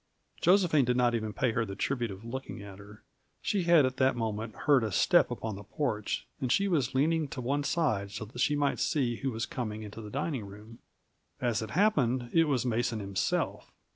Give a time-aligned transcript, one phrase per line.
[0.41, 3.03] Josephine did not even pay her the tribute of looking at her;
[3.39, 7.27] she had at that moment heard a step upon the porch, and she was leaning
[7.27, 10.79] to one side so that she might see who was coming into the dining room.
[11.39, 13.71] As it happened, it was Mason himself.